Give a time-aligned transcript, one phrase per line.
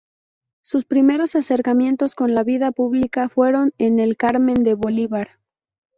[0.63, 5.37] Sus primeros acercamientos con la vida pública fueron en El Carmen de Bolívar.